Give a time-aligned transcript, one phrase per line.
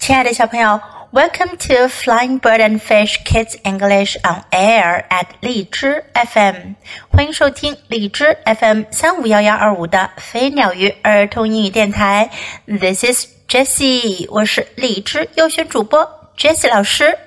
[0.00, 0.80] 亲爱的小朋友，
[1.12, 6.74] Welcome to Flying Bird and Fish Kids English on Air at 荔枝 FM，
[7.10, 12.30] 欢迎收听荔枝 FM 三五幺幺二五的飞鸟鱼儿童英语电台。
[12.66, 17.18] This is Jessie，我是荔枝优选主播 Jessie 老师。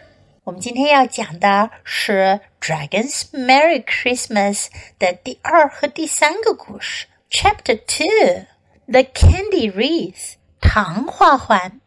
[0.46, 4.68] 我们今天要讲的是《Dragons Merry Christmas》
[4.98, 11.82] 的第二和第三个故事，Chapter Two，The Candy Wreath，糖花环。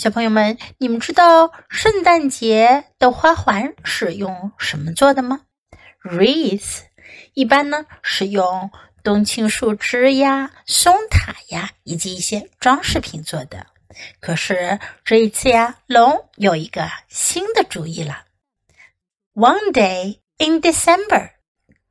[0.00, 5.42] 小朋友们，你们知道圣诞节的花环是用什么做的吗
[6.02, 6.84] ？Wreath
[7.34, 8.70] 一般呢是用
[9.04, 13.66] 冬青树枝呀、松塔呀以及一些装饰品做的。
[14.20, 18.24] 可是这一次呀，龙有一个新的主意了。
[19.34, 21.32] One day in December,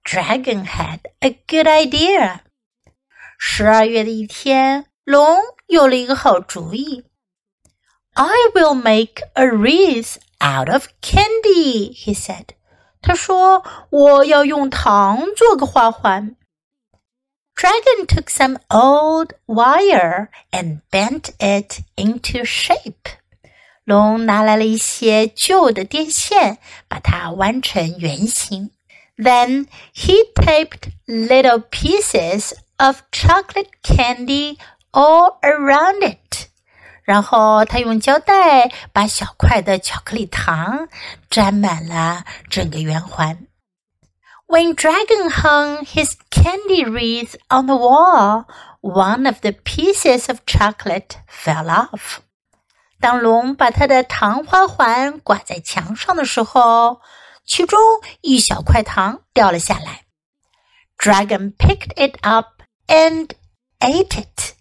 [0.03, 2.39] Dragon had a good idea.
[3.37, 7.03] 十二月的一天，龙有了一个好主意。
[8.18, 12.54] I will make a wreath out of candy, he said.
[13.02, 16.36] 他说：“我要用糖做个花环。”
[17.56, 23.18] Dragon took some old wire and bent it into shape.
[23.84, 28.70] 龙拿来了一些旧的电线，把它弯成圆形。
[29.16, 34.56] Then he taped little pieces of chocolate candy
[34.92, 36.47] all around it.
[37.09, 40.87] 然后他用胶带把小块的巧克力糖
[41.31, 43.47] 粘满了整个圆环。
[44.45, 48.45] When Dragon hung his candy wreath on the wall,
[48.81, 52.19] one of the pieces of chocolate fell off.
[52.99, 57.01] 当龙把他的糖花环挂在墙上的时候，
[57.43, 57.79] 其中
[58.21, 60.03] 一小块糖掉了下来。
[60.99, 63.31] Dragon picked it up and
[63.79, 64.53] ate it.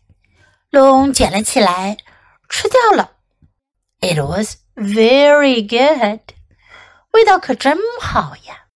[0.70, 1.98] 龙捡了起来。
[2.49, 3.11] 吃掉了。
[3.99, 6.22] It was very good，
[7.11, 8.67] 味道可真好呀。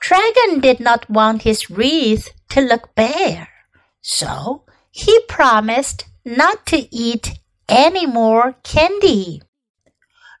[0.00, 3.46] Dragon did not want his wreath to look bare,
[4.02, 7.34] so he promised not to eat
[7.68, 9.42] any more candy.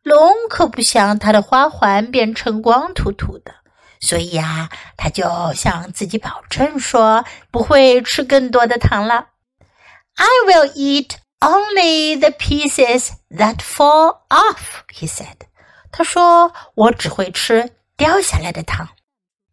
[0.02, 3.54] 龙可不想他的花环变成光秃秃的，
[4.00, 5.24] 所以呀，他就
[5.54, 9.28] 向自己保证说不会吃更多的糖了。
[10.16, 15.46] I will eat only the pieces that fall off, he said.
[15.90, 18.88] 他说：“我只会吃掉下来的糖。”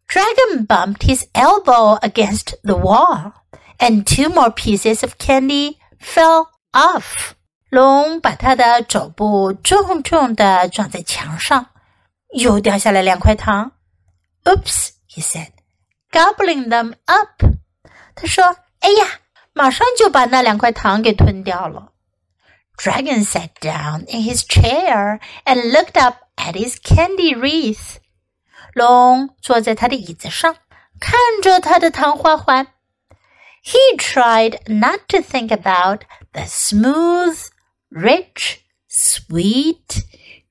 [0.08, 3.32] Dragon bumped his elbow against the wall,
[3.78, 7.32] and two more pieces of candy fell off.
[7.68, 11.66] 龙把他的肘部重重地撞在墙上，
[12.34, 13.72] 又掉下来两块糖。
[14.44, 15.50] Oops, he said,
[16.10, 17.44] gobbling them up.
[18.16, 19.20] 他说：“哎呀！”
[19.54, 21.92] ”马上就把那两块糖给吞掉了。
[22.76, 27.96] Dragon sat down in his chair and looked up at his candy wreath.
[28.74, 30.56] 龙坐在他的椅子上，
[30.98, 32.68] 看着他的糖花环。
[33.62, 37.36] He tried not to think about the smooth,
[37.90, 40.04] rich, sweet,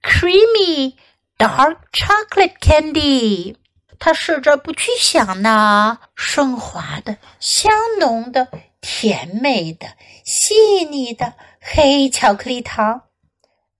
[0.04, 0.96] creamy,
[1.40, 3.56] dark chocolate candy.
[3.99, 8.49] 他试着不去想那顺滑的、香浓的
[8.81, 9.87] 甜美的、
[10.25, 13.03] 细腻的黑巧克力糖。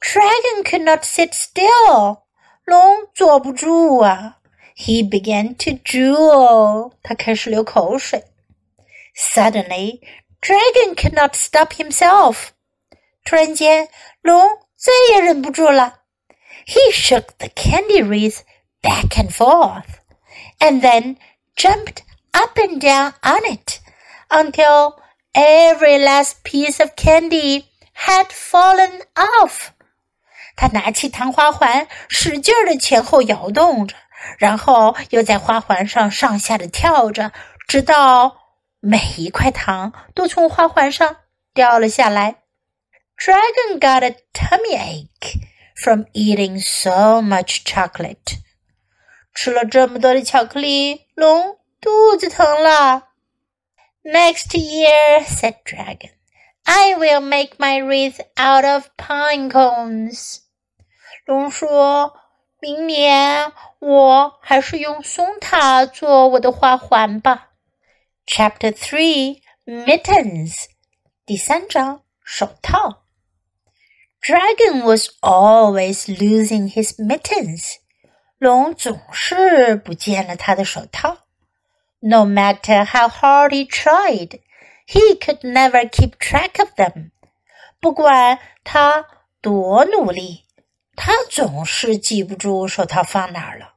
[0.01, 2.23] Dragon could not sit still，
[2.65, 4.39] 龙坐不住啊。
[4.77, 8.25] He began to drool，他开始流口水。
[9.17, 10.01] Suddenly,
[10.41, 12.49] Dragon could not stop himself。
[13.25, 13.89] 突然间，
[14.21, 16.01] 龙再也忍不住了。
[16.67, 18.41] He shook the candy wreath
[18.83, 20.01] back and forth,
[20.64, 21.18] and then
[21.56, 23.80] jumped up and down on it
[24.30, 24.96] until
[25.34, 29.70] every last piece of candy had fallen off.
[30.56, 33.96] 他拿起糖花环，使劲的前后摇动着，
[34.38, 37.32] 然后又在花环上上下的跳着，
[37.68, 38.38] 直到
[38.82, 41.18] 每一块糖都从花环上
[41.54, 42.36] 掉了下来。
[43.18, 45.42] Dragon got a tummy ache
[45.76, 48.40] from eating so much chocolate.
[49.34, 53.10] 吃了这么多的巧克力，龙肚子疼了。
[54.04, 56.12] Next year, said Dragon,
[56.64, 60.40] I will make my wreath out of pine cones.
[61.26, 67.52] 龙说：“明年我还是用松塔做我的花环吧。”
[68.26, 70.66] Chapter Three Mittens
[71.26, 73.04] 第三章手套。
[74.22, 77.76] Dragon was always losing his mittens.
[78.45, 81.17] 龙总是不见了他的手套。
[82.01, 84.39] no matter how hard he tried,
[84.87, 87.13] he could never keep track of them.
[87.81, 89.07] 不管他
[89.41, 90.45] 多努力，
[90.95, 93.77] 他总是记不住手套放哪儿了。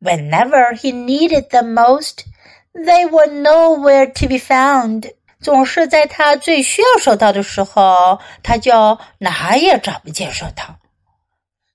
[0.00, 2.24] Whenever he needed them most,
[2.72, 5.12] they were nowhere to be found.
[5.42, 10.79] 总是在他最需要手套的时候，他就哪也找不见手套。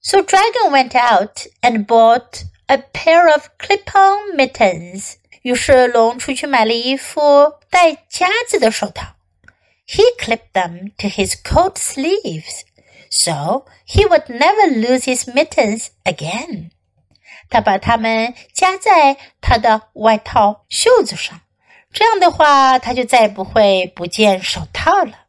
[0.04, 5.16] So Dragon went out and bought a pair of clip-on mittens.
[5.42, 9.16] 于是龙出去买了一副带夹子的手套。
[9.86, 12.62] He clipped them to his coat sleeves,
[13.10, 16.70] so he would never lose his mittens again.
[17.48, 21.40] 他把它们夹在他的外套袖子上。
[21.92, 25.26] 这样的话，他就再也不会不见手套了。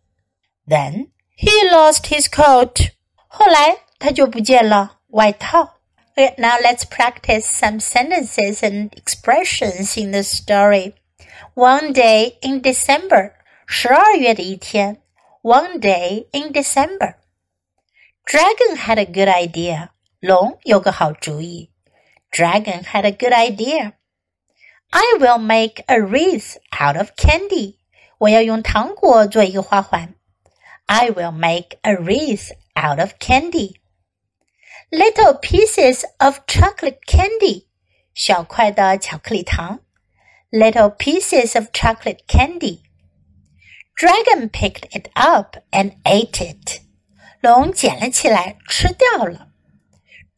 [0.67, 2.91] Then he lost his coat。
[3.27, 5.77] 后来 他就不见了外套。
[6.15, 10.93] Okay, now let's practice some sentences and expressions in the story.
[11.53, 13.33] One day in December，
[13.65, 15.01] 十二月的一天。
[15.41, 19.89] One day in December。Dragon had a good idea。
[20.19, 21.71] 龙有个好主意。
[22.31, 27.77] Dragon had a good idea。I will make a wreath out of candy.
[28.19, 30.13] 我要用糖果做一个花环。
[30.85, 33.77] I will make a wreath out of candy.
[34.91, 37.67] Little pieces of chocolate candy.
[38.13, 39.79] 小块的巧克力糖。
[40.51, 42.81] Little pieces of chocolate candy.
[43.95, 46.81] Dragon picked it up and ate it.
[47.39, 49.49] 龙捡了起来，吃掉了。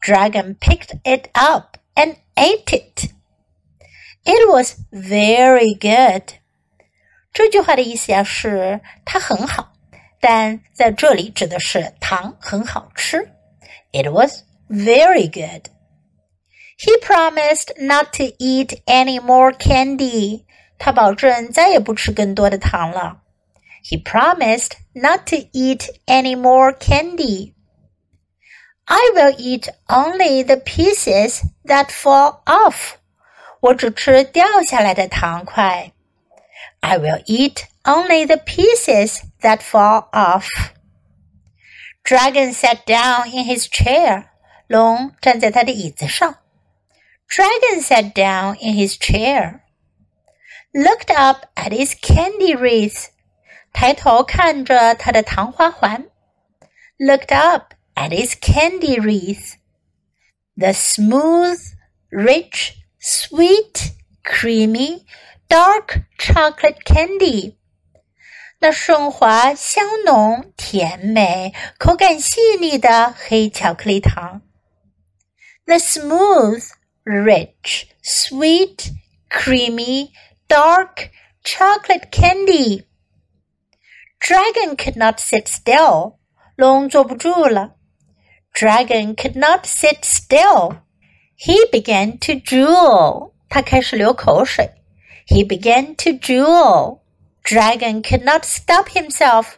[0.00, 3.10] Dragon picked it up and ate it.
[4.24, 6.34] It was very good。
[7.32, 9.72] 这句话的意思呀是它很好，
[10.20, 13.32] 但在这里指的是糖很好吃。
[13.92, 15.70] It was very good.
[16.76, 20.44] He promised not to eat any more candy.
[20.78, 23.22] 他保证再也不吃更多的糖了。
[23.84, 27.54] He promised not to eat any more candy.
[28.86, 32.96] I will eat only the pieces that fall off.
[33.60, 35.92] 我只吃掉下来的糖块。
[36.80, 40.46] I will eat only the pieces that fall off.
[42.08, 44.30] Dragon sat down in his chair.
[44.66, 46.38] 龙站在他的椅子上。
[47.28, 49.60] Dragon sat down in his chair.
[50.72, 53.08] Looked up at his candy wreath.
[53.72, 56.06] 抬头看着他的糖花环。
[56.98, 59.54] Looked up at his candy wreath.
[60.56, 61.58] The smooth,
[62.10, 63.92] rich sweet,
[64.22, 65.04] creamy,
[65.48, 67.56] dark chocolate candy。
[68.61, 74.41] 那顺滑、香浓、甜美、口感细腻的黑巧克力糖。
[75.65, 76.65] The smooth,
[77.05, 78.91] rich, sweet,
[79.29, 80.09] creamy,
[80.49, 81.09] dark
[81.43, 82.83] chocolate candy.
[84.19, 86.17] Dragon could not sit still.
[86.57, 87.75] 龙坐不住了。
[88.53, 90.81] Dragon could not sit still.
[91.37, 93.31] He began to drool.
[93.47, 94.71] 他开始流口水。
[95.27, 96.99] He began to drool.
[97.48, 99.56] Dragon could not stop himself.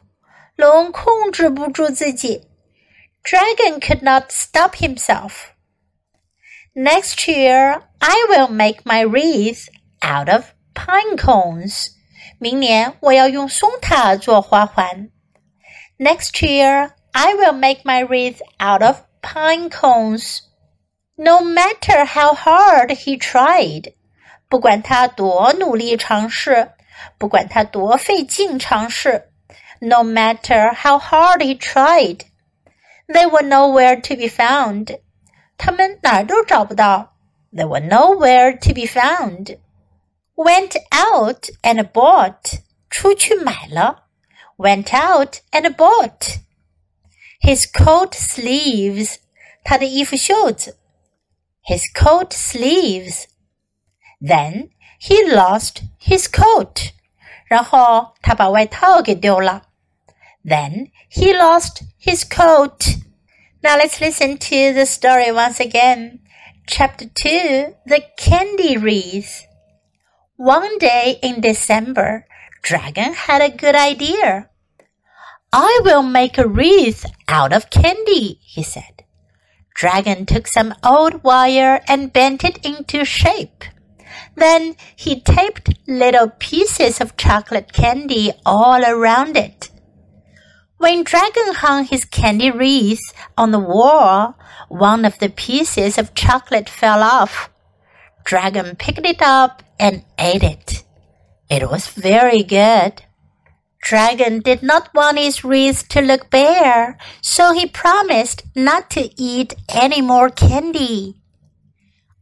[0.56, 2.42] 龙控制不住自己。
[3.22, 5.50] Dragon could not stop himself.
[6.74, 9.68] Next year, I will make my wreath
[10.00, 11.88] out of pine cones.
[12.38, 15.10] 明年我要用松塔做花环。
[15.98, 20.40] Next year, I will make my wreath out of pine cones.
[21.16, 23.94] No matter how hard he tried，
[24.50, 26.72] 不管他多努力尝试，
[27.18, 29.30] 不管他多费劲尝试，
[29.80, 32.22] No matter how hard he tried,
[33.06, 35.00] they were nowhere to be found。
[35.58, 37.16] 他们哪儿都找不到。
[37.52, 39.58] They were nowhere to be found.
[40.34, 44.08] Went out and bought，出去买了。
[44.58, 46.40] Went out and bought.
[47.40, 49.16] His coat sleeves，
[49.64, 50.78] 他的衣服袖子。
[51.66, 53.24] his coat sleeves.
[54.20, 56.92] Then he lost his coat.
[57.46, 59.62] 然后他把外套给丢了。
[60.44, 62.98] Then he lost his coat.
[63.62, 66.20] Now let's listen to the story once again.
[66.66, 69.46] Chapter 2 The Candy Wreath.
[70.36, 72.26] One day in December,
[72.62, 74.50] Dragon had a good idea.
[75.52, 79.04] I will make a wreath out of candy, he said.
[79.74, 83.64] Dragon took some old wire and bent it into shape.
[84.35, 89.69] Then he taped little pieces of chocolate candy all around it.
[90.77, 94.35] When Dragon hung his candy wreath on the wall,
[94.67, 97.49] one of the pieces of chocolate fell off.
[98.23, 100.83] Dragon picked it up and ate it.
[101.49, 103.03] It was very good.
[103.81, 109.55] Dragon did not want his wreath to look bare, so he promised not to eat
[109.69, 111.20] any more candy.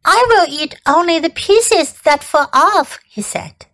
[0.06, 3.66] I will eat only the pieces that fall off, he said.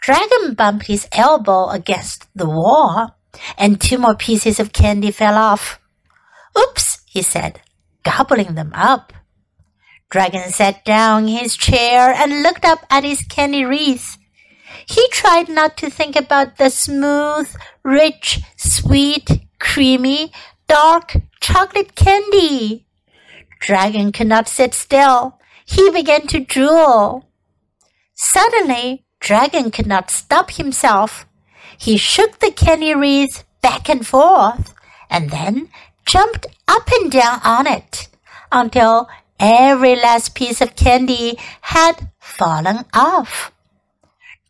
[0.00, 3.16] Dragon bumped his elbow against the wall,
[3.56, 5.78] and two more pieces of candy fell off.
[6.58, 7.60] Oops, he said,
[8.02, 9.12] gobbling them up.
[10.10, 14.18] Dragon sat down in his chair and looked up at his candy wreath.
[14.86, 17.48] He tried not to think about the smooth,
[17.82, 20.32] rich, sweet, creamy,
[20.68, 22.86] dark chocolate candy.
[23.62, 25.38] Dragon could not sit still.
[25.64, 27.28] He began to drool.
[28.14, 31.26] Suddenly, Dragon could not stop himself.
[31.78, 34.74] He shook the candy wreath back and forth
[35.08, 35.68] and then
[36.04, 38.08] jumped up and down on it
[38.50, 43.52] until every last piece of candy had fallen off.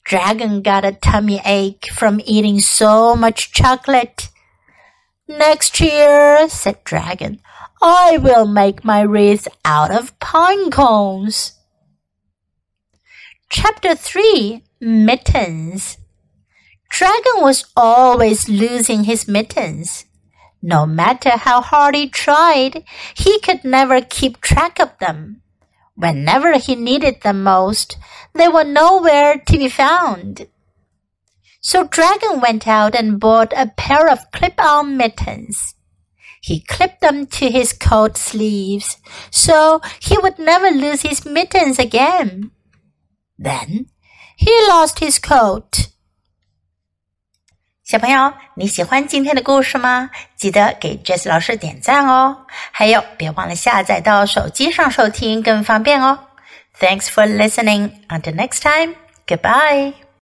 [0.05, 4.31] Dragon got a tummy ache from eating so much chocolate.
[5.29, 7.41] Next year, said Dragon,
[7.85, 11.59] I will make my wreath out of pine cones.
[13.51, 15.99] Chapter 3 Mittens
[16.89, 20.05] Dragon was always losing his mittens.
[20.63, 22.85] No matter how hard he tried,
[23.17, 25.43] he could never keep track of them.
[25.97, 27.97] Whenever he needed them most,
[28.33, 30.47] they were nowhere to be found.
[31.61, 35.75] So Dragon went out and bought a pair of clip-on mittens.
[36.42, 38.98] He clipped them to his coat sleeves
[39.32, 42.52] so he would never lose his mittens again.
[43.38, 43.88] Then
[44.38, 45.90] he lost his coat.
[47.84, 50.10] 小朋友，你喜欢今天的故事吗？
[50.36, 52.46] 记得给 Jess 老师点赞哦！
[52.72, 56.20] 还有，别忘了下载到手机上收听，更方便哦。
[56.80, 57.92] Thanks for listening.
[58.10, 58.96] Until next time.
[59.26, 60.08] Goodbye.